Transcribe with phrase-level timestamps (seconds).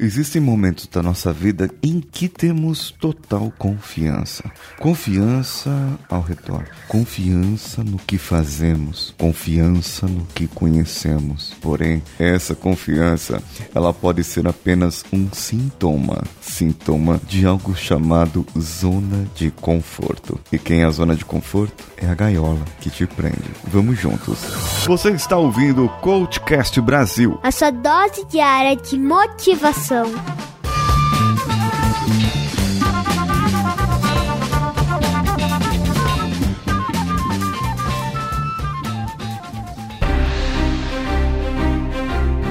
[0.00, 4.44] Existem momentos da nossa vida em que temos total confiança.
[4.78, 5.70] Confiança
[6.08, 11.52] ao redor, confiança no que fazemos, confiança no que conhecemos.
[11.60, 13.42] Porém, essa confiança,
[13.74, 20.38] ela pode ser apenas um sintoma, sintoma de algo chamado zona de conforto.
[20.52, 21.84] E quem é a zona de conforto?
[21.96, 23.50] É a gaiola que te prende.
[23.64, 24.38] Vamos juntos.
[24.86, 27.40] Você está ouvindo o Coachcast Brasil.
[27.42, 30.12] A sua dose diária de motivação coração.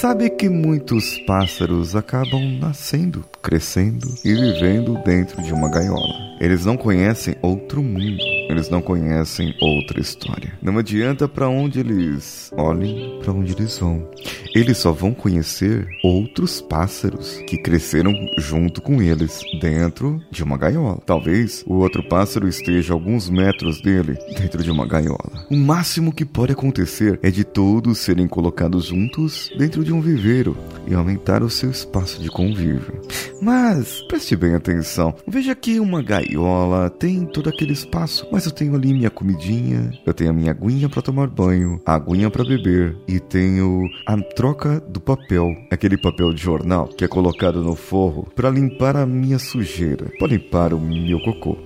[0.00, 6.36] Sabe que muitos pássaros acabam nascendo, crescendo e vivendo dentro de uma gaiola.
[6.38, 10.52] Eles não conhecem outro mundo, eles não conhecem outra história.
[10.62, 14.08] Não adianta para onde eles olhem, para onde eles vão.
[14.54, 21.00] Eles só vão conhecer outros pássaros que cresceram junto com eles dentro de uma gaiola.
[21.04, 25.46] Talvez o outro pássaro esteja alguns metros dele dentro de uma gaiola.
[25.50, 30.56] O máximo que pode acontecer é de todos serem colocados juntos dentro de um viveiro
[30.86, 33.00] e aumentar o seu espaço de convívio.
[33.42, 35.14] Mas preste bem atenção.
[35.26, 40.12] Veja que uma gaiola tem todo aquele espaço, mas eu tenho ali minha comidinha, eu
[40.12, 44.78] tenho a minha aguinha para tomar banho, a aguinha para beber e tenho a troca
[44.78, 49.38] do papel, aquele papel de jornal que é colocado no forro para limpar a minha
[49.38, 51.56] sujeira, para limpar o meu cocô,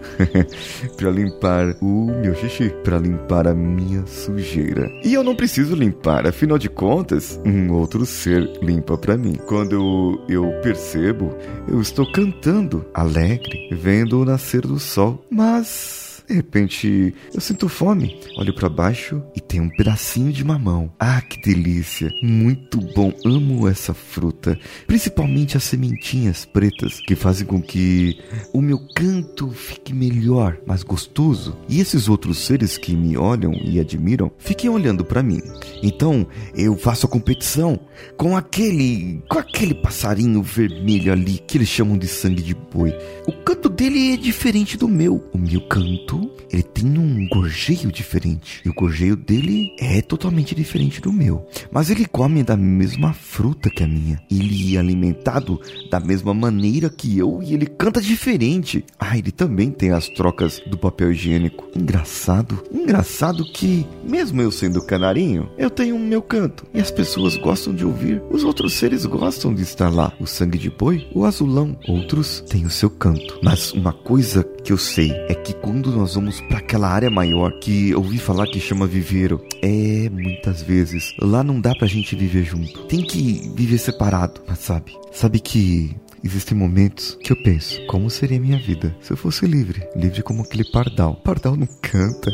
[0.96, 4.88] para limpar o meu xixi, para limpar a minha sujeira.
[5.04, 9.34] E eu não preciso limpar, afinal de contas, um outro ser limpa para mim.
[9.48, 15.26] Quando eu percebo, eu estou cantando, alegre, vendo o nascer do sol.
[15.28, 18.16] Mas de repente, eu sinto fome.
[18.36, 20.92] Olho para baixo e tem um pedacinho de mamão.
[20.96, 22.14] Ah, que delícia!
[22.22, 23.12] Muito bom.
[23.24, 28.16] Amo essa fruta, principalmente as sementinhas pretas que fazem com que
[28.52, 31.56] o meu canto fique melhor, mais gostoso.
[31.68, 35.42] E esses outros seres que me olham e admiram, fiquem olhando para mim.
[35.82, 36.24] Então,
[36.54, 37.76] eu faço a competição
[38.16, 42.94] com aquele, com aquele passarinho vermelho ali que eles chamam de sangue de boi.
[43.26, 45.28] O canto dele é diferente do meu.
[45.32, 46.19] O meu canto
[46.50, 48.62] ele tem um gorjeio diferente.
[48.64, 51.46] E o gorjeio dele é totalmente diferente do meu.
[51.70, 54.20] Mas ele come da mesma fruta que a minha.
[54.30, 55.60] Ele é alimentado
[55.90, 58.84] da mesma maneira que eu e ele canta diferente.
[58.98, 61.68] Ah, ele também tem as trocas do papel higiênico.
[61.76, 62.62] Engraçado.
[62.72, 66.66] Engraçado que, mesmo eu sendo canarinho, eu tenho o meu canto.
[66.74, 68.22] E as pessoas gostam de ouvir.
[68.30, 70.12] Os outros seres gostam de estar lá.
[70.20, 71.76] O sangue de boi, o azulão.
[71.88, 73.38] Outros têm o seu canto.
[73.42, 77.52] Mas uma coisa que eu sei é que quando nós vamos para aquela área maior
[77.60, 82.16] que eu ouvi falar que chama viveiro, é muitas vezes lá não dá pra gente
[82.16, 82.84] viver junto.
[82.84, 84.92] Tem que viver separado, mas sabe?
[85.12, 89.82] Sabe que Existem momentos que eu penso, como seria minha vida se eu fosse livre?
[89.96, 91.16] Livre como aquele pardal.
[91.24, 92.30] Pardal não canta.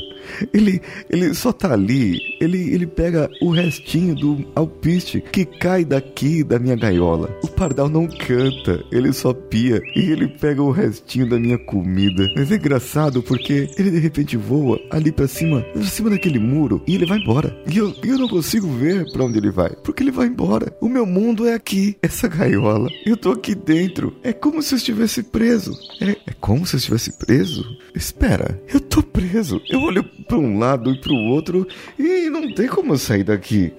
[0.53, 6.43] Ele, ele só tá ali, ele, ele pega o restinho do alpiste que cai daqui
[6.43, 7.31] da minha gaiola.
[7.44, 12.29] O pardal não canta, ele só pia e ele pega o restinho da minha comida.
[12.35, 16.82] Mas é engraçado porque ele de repente voa ali para cima, pra cima daquele muro
[16.89, 17.56] e ele vai embora.
[17.73, 20.77] E eu, eu não consigo ver para onde ele vai, porque ele vai embora.
[20.81, 22.89] O meu mundo é aqui, essa gaiola.
[23.06, 23.75] Eu tô aqui dentro.
[24.23, 25.76] É como se eu estivesse preso.
[26.00, 27.64] É, é como se eu estivesse preso?
[27.94, 29.61] Espera, eu tô preso.
[29.69, 31.67] Eu olho para um lado e para o outro
[31.99, 33.73] e não tem como sair daqui.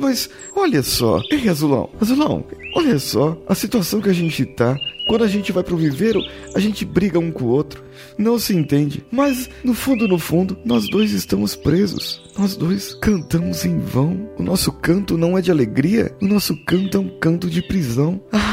[0.00, 2.44] Mas olha só, ei Azulão, Azulão,
[2.74, 4.76] Olha só a situação que a gente tá.
[5.06, 6.22] Quando a gente vai pro viveiro,
[6.54, 7.82] a gente briga um com o outro,
[8.16, 12.22] não se entende, mas no fundo, no fundo, nós dois estamos presos.
[12.38, 14.30] Nós dois cantamos em vão.
[14.38, 18.22] O nosso canto não é de alegria, o nosso canto é um canto de prisão.
[18.32, 18.51] Ah!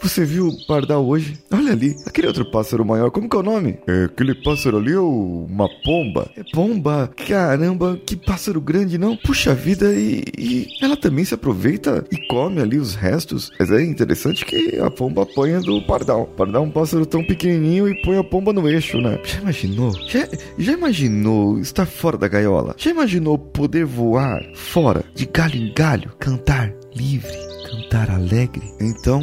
[0.00, 1.38] Você viu o pardal hoje?
[1.50, 3.78] Olha ali, aquele outro pássaro maior, como que é o nome?
[3.86, 6.30] É, aquele pássaro ali é uma pomba.
[6.36, 7.10] É pomba?
[7.26, 9.16] Caramba, que pássaro grande, não?
[9.16, 13.50] Puxa vida, e, e, ela também se aproveita e come ali os restos.
[13.58, 16.22] Mas é interessante que a pomba apanha do pardal.
[16.22, 19.18] O pardal é um pássaro tão pequenininho e põe a pomba no eixo, né?
[19.24, 19.92] Já imaginou?
[20.08, 22.74] Já, já imaginou estar fora da gaiola?
[22.76, 27.36] Já imaginou poder voar fora, de galho em galho, cantar livre,
[27.70, 28.62] cantar alegre?
[28.80, 29.22] Então,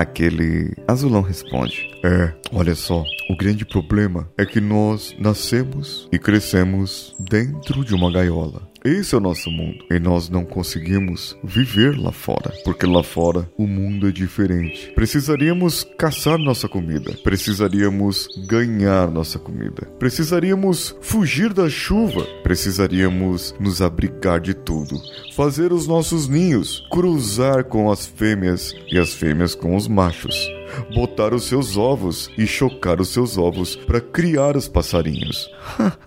[0.00, 7.14] Aquele azulão responde: É, olha só, o grande problema é que nós nascemos e crescemos
[7.20, 8.69] dentro de uma gaiola.
[8.84, 9.84] Esse é o nosso mundo.
[9.90, 14.90] E nós não conseguimos viver lá fora, porque lá fora o mundo é diferente.
[14.94, 24.40] Precisaríamos caçar nossa comida, precisaríamos ganhar nossa comida, precisaríamos fugir da chuva, precisaríamos nos abrigar
[24.40, 25.00] de tudo,
[25.34, 30.59] fazer os nossos ninhos, cruzar com as fêmeas e as fêmeas com os machos
[30.94, 35.50] botar os seus ovos e chocar os seus ovos para criar os passarinhos.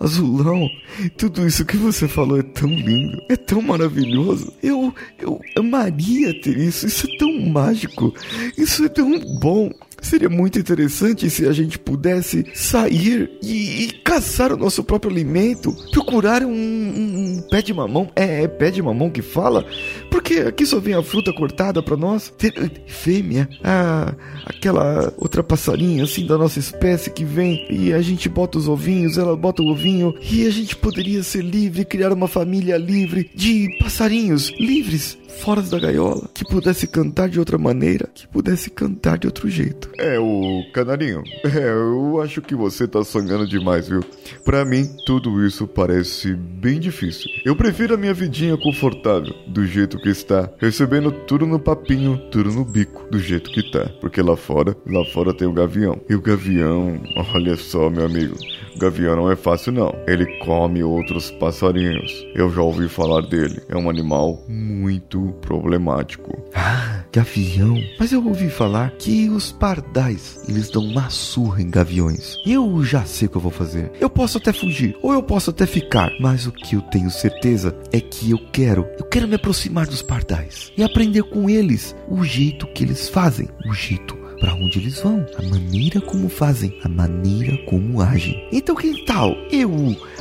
[0.00, 0.68] Azulão,
[1.16, 4.52] tudo isso que você falou é tão lindo, é tão maravilhoso.
[4.62, 8.14] Eu, eu amaria ter isso, isso é tão mágico,
[8.56, 9.70] isso é tão bom.
[10.04, 15.74] Seria muito interessante se a gente pudesse sair e, e caçar o nosso próprio alimento,
[15.90, 18.10] procurar um, um, um, pé de mamão.
[18.14, 19.64] É, é pé de mamão que fala?
[20.10, 22.30] Porque aqui só vem a fruta cortada para nós.
[22.36, 22.52] Ter,
[22.86, 24.14] fêmea, ah,
[24.44, 29.16] aquela outra passarinha assim da nossa espécie que vem e a gente bota os ovinhos,
[29.16, 33.70] ela bota o ovinho e a gente poderia ser livre, criar uma família livre de
[33.80, 39.26] passarinhos livres fora da gaiola, que pudesse cantar de outra maneira, que pudesse cantar de
[39.26, 39.90] outro jeito.
[39.98, 41.22] É, o canarinho.
[41.54, 44.00] É, eu acho que você tá sonhando demais, viu?
[44.44, 47.30] Para mim, tudo isso parece bem difícil.
[47.44, 52.50] Eu prefiro a minha vidinha confortável, do jeito que está, recebendo tudo no papinho, tudo
[52.50, 53.88] no bico, do jeito que tá.
[54.00, 56.00] Porque lá fora, lá fora tem o gavião.
[56.08, 57.00] E o gavião,
[57.32, 58.36] olha só, meu amigo,
[58.78, 59.94] gavião não é fácil não.
[60.06, 62.26] Ele come outros passarinhos.
[62.34, 63.60] Eu já ouvi falar dele.
[63.68, 66.42] É um animal muito problemático.
[66.54, 67.76] Ah, gavião.
[67.98, 72.36] Mas eu ouvi falar que os pardais, eles dão uma surra em gaviões.
[72.46, 73.92] Eu já sei o que eu vou fazer.
[74.00, 77.76] Eu posso até fugir, ou eu posso até ficar, mas o que eu tenho certeza
[77.92, 82.24] é que eu quero, eu quero me aproximar dos pardais e aprender com eles o
[82.24, 86.88] jeito que eles fazem, o jeito para onde eles vão, a maneira como fazem, a
[86.88, 88.46] maneira como agem.
[88.52, 89.70] Então, que tal eu,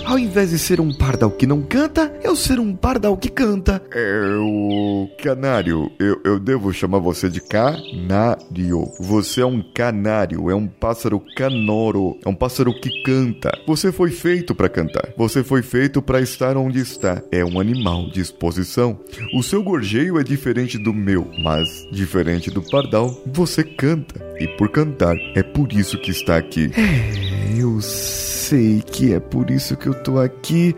[0.06, 3.84] ao invés de ser um pardal que não canta, eu ser um pardal que canta?
[3.92, 5.92] É o canário.
[6.00, 8.90] Eu, eu devo chamar você de canário.
[8.98, 13.52] Você é um canário, é um pássaro canoro, é um pássaro que canta.
[13.68, 15.10] Você foi feito para cantar.
[15.18, 17.22] Você foi feito para estar onde está.
[17.30, 18.98] É um animal de exposição.
[19.36, 24.36] O seu gorjeio é diferente do meu, mas diferente do pardal, você canta canta.
[24.40, 26.72] E por cantar, é por isso que está aqui.
[26.78, 30.76] É, eu sei que é por isso que eu tô aqui.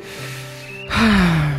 [0.90, 1.58] Ah,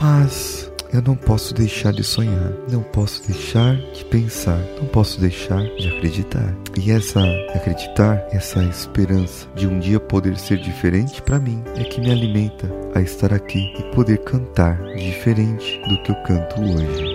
[0.00, 5.62] mas eu não posso deixar de sonhar, não posso deixar de pensar, não posso deixar
[5.76, 6.54] de acreditar.
[6.76, 7.20] E essa
[7.54, 12.70] acreditar, essa esperança de um dia poder ser diferente para mim é que me alimenta
[12.94, 17.05] a estar aqui e poder cantar diferente do que eu canto hoje.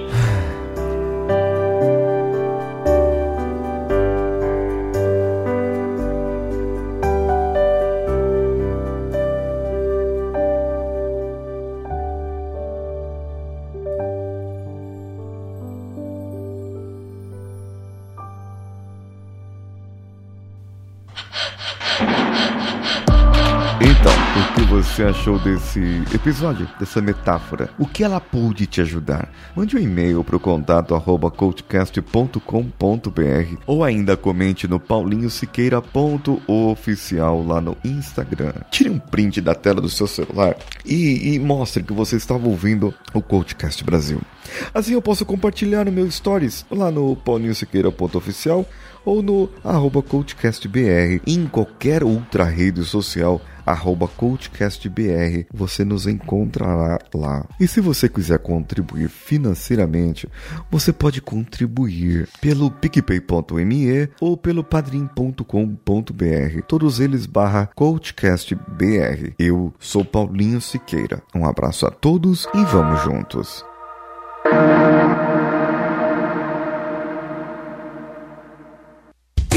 [24.92, 25.80] Você achou desse
[26.14, 27.69] episódio, dessa metáfora?
[27.80, 29.31] O que ela pôde te ajudar?
[29.56, 37.78] Mande um e-mail para o contato arroba coachcast.com.br ou ainda comente no paulinhosiqueira.oficial lá no
[37.86, 38.52] Instagram.
[38.69, 42.94] Tire um print da tela do seu celular e, e mostre que você estava ouvindo
[43.14, 44.19] o Coachcast Brasil.
[44.74, 48.66] Assim eu posso compartilhar no meu stories lá no paulinhosiqueira.oficial
[49.06, 57.47] ou no arroba coachcastbr em qualquer outra rede social arroba coachcastbr, você nos encontrará lá.
[57.59, 60.27] E se você quiser contribuir financeiramente,
[60.69, 69.33] você pode contribuir pelo picpay.me ou pelo padrim.com.br, todos eles barra coachcastbr.
[69.37, 71.21] Eu sou Paulinho Siqueira.
[71.33, 73.65] Um abraço a todos e vamos juntos.